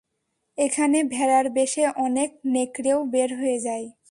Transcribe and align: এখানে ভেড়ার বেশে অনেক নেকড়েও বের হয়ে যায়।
এখানে 0.57 0.97
ভেড়ার 1.03 1.45
বেশে 1.49 1.83
অনেক 1.97 2.29
নেকড়েও 2.45 2.99
বের 3.05 3.29
হয়ে 3.35 3.59
যায়। 3.59 3.85